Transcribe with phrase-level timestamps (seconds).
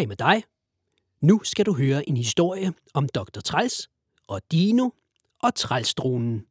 [0.00, 0.42] Hej med dig.
[1.22, 3.40] Nu skal du høre en historie om Dr.
[3.44, 3.90] Træls
[4.28, 4.90] og Dino
[5.42, 6.46] og Trælsdronen.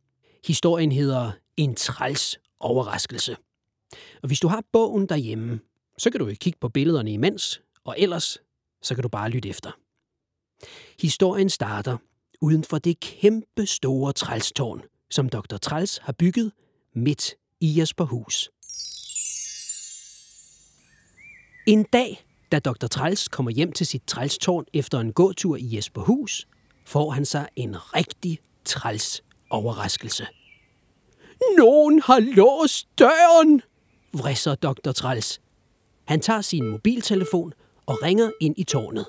[0.47, 3.35] Historien hedder En træls overraskelse.
[4.21, 5.59] Og hvis du har bogen derhjemme,
[5.97, 8.37] så kan du jo kigge på billederne imens, og ellers
[8.81, 9.71] så kan du bare lytte efter.
[11.01, 11.97] Historien starter
[12.41, 14.81] uden for det kæmpe store trælstårn,
[15.11, 15.57] som Dr.
[15.57, 16.51] Træls har bygget
[16.93, 18.49] midt i Jesperhus.
[21.67, 22.87] En dag da Dr.
[22.87, 26.47] Træls kommer hjem til sit trælstårn efter en gåtur i Jesperhus,
[26.85, 30.27] får han sig en rigtig træls overraskelse.
[31.57, 33.61] Nogen har låst døren,
[34.13, 34.91] vrisser Dr.
[34.91, 35.41] Træls.
[36.05, 37.53] Han tager sin mobiltelefon
[37.89, 39.05] og ringer ind i tårnet.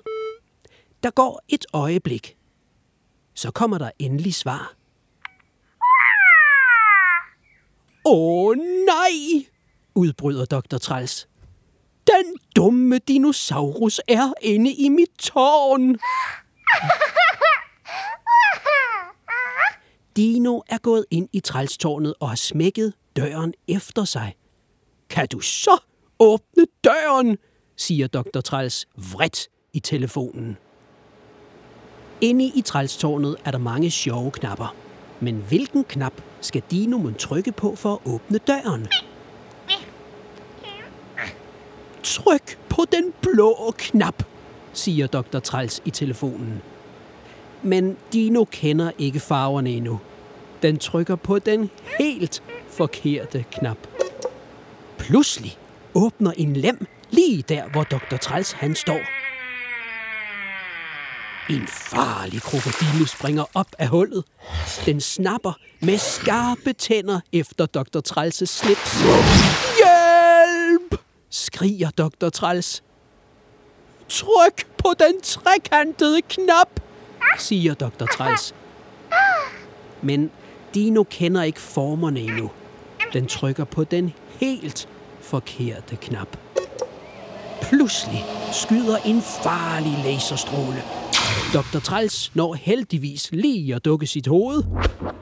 [1.02, 2.36] Der går et øjeblik.
[3.34, 4.74] Så kommer der endelig svar.
[8.04, 9.46] Åh nej,
[9.94, 10.78] udbryder Dr.
[10.78, 11.28] Træls.
[12.06, 15.98] Den dumme dinosaurus er inde i mit tårn.
[20.16, 24.36] Dino er gået ind i trælstårnet og har smækket døren efter sig.
[25.10, 25.78] Kan du så
[26.18, 27.38] åbne døren,
[27.80, 28.40] siger Dr.
[28.40, 30.56] Træls vredt i telefonen.
[32.20, 34.74] Inde i trælstårnet er der mange sjove knapper.
[35.20, 38.86] Men hvilken knap skal Dino må trykke på for at åbne døren?
[42.02, 44.22] Tryk på den blå knap,
[44.72, 45.38] siger Dr.
[45.38, 46.62] Træls i telefonen.
[47.62, 50.00] Men Dino kender ikke farverne endnu.
[50.62, 53.78] Den trykker på den helt forkerte knap.
[54.98, 55.58] Pludselig
[55.94, 56.86] åbner en lem
[57.30, 58.16] lige der, hvor Dr.
[58.16, 59.00] Træls han står.
[61.50, 64.24] En farlig krokodille springer op af hullet.
[64.86, 68.00] Den snapper med skarpe tænder efter Dr.
[68.08, 69.02] Træls' slips.
[69.80, 71.00] Hjælp!
[71.30, 72.28] skriger Dr.
[72.28, 72.82] Træls.
[74.08, 76.80] Tryk på den trekantede knap,
[77.38, 78.06] siger Dr.
[78.16, 78.54] Træls.
[80.02, 80.30] Men
[80.74, 82.50] Dino kender ikke formerne endnu.
[83.12, 84.88] Den trykker på den helt
[85.20, 86.36] forkerte knap.
[87.62, 90.82] Pludselig skyder en farlig laserstråle.
[91.54, 91.78] Dr.
[91.78, 94.62] Trals når heldigvis lige at dukke sit hoved,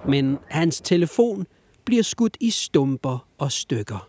[0.09, 1.47] men hans telefon
[1.85, 4.09] bliver skudt i stumper og stykker.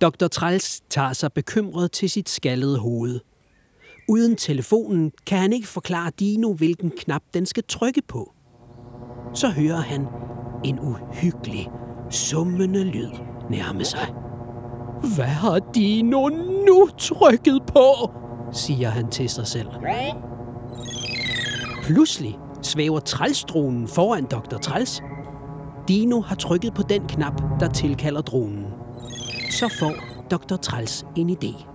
[0.00, 0.26] Dr.
[0.26, 3.20] Trals tager sig bekymret til sit skaldede hoved.
[4.08, 8.32] Uden telefonen kan han ikke forklare Dino, hvilken knap den skal trykke på.
[9.34, 10.06] Så hører han
[10.64, 11.68] en uhyggelig,
[12.10, 13.10] summende lyd
[13.50, 14.23] nærme sig.
[15.04, 16.28] Hvad har Dino
[16.66, 18.10] nu trykket på?
[18.52, 19.68] siger han til sig selv.
[21.82, 24.56] Pludselig svæver trælsdronen foran Dr.
[24.56, 25.02] Træls.
[25.88, 28.66] Dino har trykket på den knap, der tilkalder dronen.
[29.50, 29.92] Så får
[30.30, 30.56] Dr.
[30.56, 31.66] Træls en idé.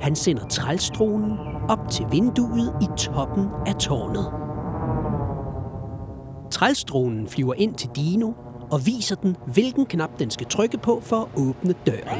[0.00, 4.26] Han sender trælsdronen op til vinduet i toppen af tårnet.
[6.50, 8.32] Trælsdronen flyver ind til Dino
[8.70, 12.18] og viser den, hvilken knap den skal trykke på for at åbne døren.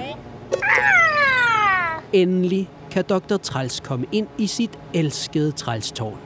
[2.12, 3.36] Endelig kan Dr.
[3.36, 6.18] Træls komme ind i sit elskede trælstårn.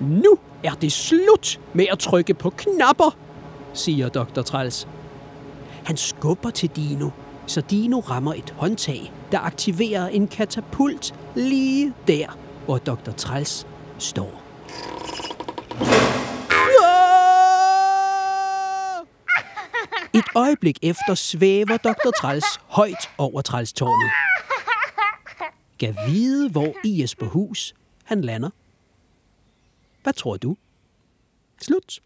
[0.00, 3.16] Nu er det slut med at trykke på knapper,
[3.74, 4.42] siger Dr.
[4.42, 4.88] Træls.
[5.84, 7.10] Han skubber til Dino,
[7.46, 13.10] så Dino rammer et håndtag, der aktiverer en katapult lige der, hvor Dr.
[13.16, 13.66] Træls
[13.98, 14.42] står.
[20.14, 22.10] Et øjeblik efter svæver Dr.
[22.20, 24.27] Træls højt over trælstårnet.
[25.78, 27.74] Gav vide, hvor i Jesperhus
[28.04, 28.50] han lander.
[30.02, 30.56] Hvad tror du?
[31.60, 32.02] Slut.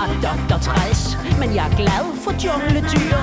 [0.00, 0.58] De Dr.
[0.58, 3.16] Træls, men jeg er glad for jungledyr.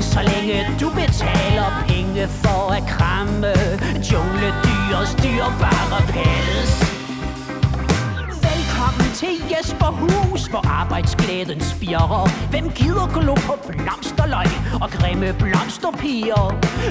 [0.00, 3.52] Så længe du betaler penge for at kramme
[4.12, 6.72] jungledyrs dyrbare pels.
[8.48, 12.50] Velkommen til Jesperhus, hvor arbejdsglæden spirer.
[12.50, 14.50] Hvem gider glo på blomsterløg
[14.82, 16.42] og grimme blomsterpiger?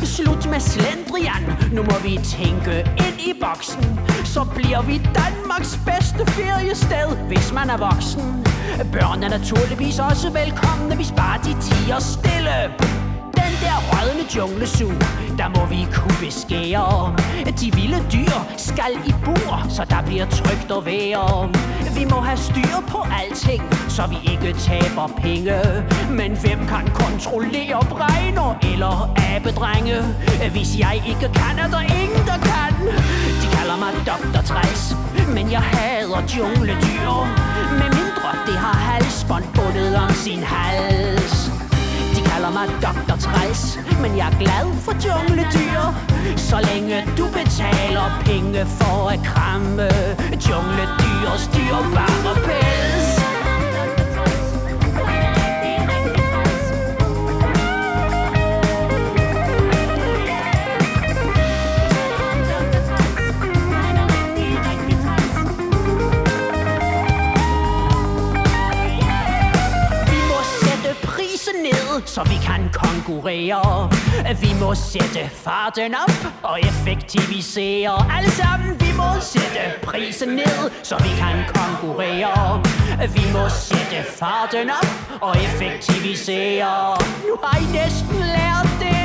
[0.04, 1.44] Slut med slendrian,
[1.76, 4.00] nu må vi tænke ind i boksen.
[4.24, 8.48] Så bliver vi Danmarks bedste feriested, hvis man er voksen.
[8.94, 12.58] Børn er naturligvis også velkomne, hvis bare de tiger stille.
[13.40, 14.90] Den der rødne junglesu,
[15.38, 17.16] der må vi kunne beskære.
[17.62, 20.84] De vilde dyr skal i bur, så der bliver trygt og
[21.16, 21.54] om.
[21.98, 25.60] Vi må have styr på alting, så vi ikke taber penge.
[26.10, 29.98] Men hvem kan kontrollere bregner eller abedrenge?
[30.52, 32.71] Hvis jeg ikke kan, er der ingen, der kan.
[36.12, 37.10] Hedder hader jungledyr.
[37.80, 41.52] Med mindre det har halsbånd bundet om sin hals.
[42.16, 43.16] De kalder mig Dr.
[43.20, 45.82] Træls, men jeg er glad for jungledyr.
[46.38, 49.88] Så længe du betaler penge for at kramme
[50.50, 53.01] jungledyrs dyrbare pels.
[72.74, 73.90] Konkurrere.
[74.42, 78.06] Vi må sætte farten op og effektivisere.
[78.18, 82.64] Alle sammen, vi må sætte prisen ned, så vi kan konkurrere.
[83.14, 84.90] Vi må sætte farten op
[85.22, 86.98] og effektivisere.
[87.28, 89.02] Nu har I næsten lært det.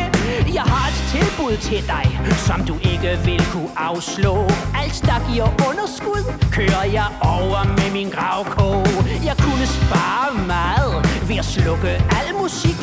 [0.55, 4.35] Jeg har et tilbud til dig, som du ikke vil kunne afslå.
[4.83, 6.23] Alt der giver underskud,
[6.53, 8.87] kører jeg over med min gravkog.
[9.29, 10.95] Jeg kunne spare meget
[11.29, 12.76] ved at slukke al musik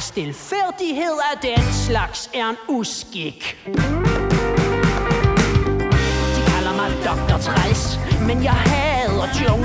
[0.00, 3.58] stilfærdighed, af den slags er en uskik.
[6.34, 7.38] De kalder mig Dr.
[7.38, 9.57] Træs, men jeg hader jungledyr.